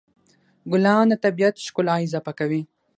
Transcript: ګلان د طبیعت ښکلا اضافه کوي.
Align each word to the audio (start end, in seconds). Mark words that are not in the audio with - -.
ګلان 0.71 1.05
د 1.09 1.13
طبیعت 1.23 1.55
ښکلا 1.65 1.95
اضافه 2.05 2.31
کوي. 2.39 2.61